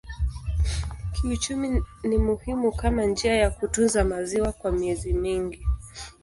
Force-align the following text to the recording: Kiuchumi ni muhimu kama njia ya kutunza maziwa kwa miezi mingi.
Kiuchumi 1.13 1.83
ni 2.07 2.17
muhimu 2.17 2.71
kama 2.71 3.05
njia 3.05 3.35
ya 3.35 3.49
kutunza 3.49 4.03
maziwa 4.05 4.51
kwa 4.51 4.71
miezi 4.71 5.13
mingi. 5.13 5.65